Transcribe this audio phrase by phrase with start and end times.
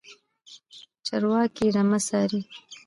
[1.05, 2.41] چرواکی رمه څاري.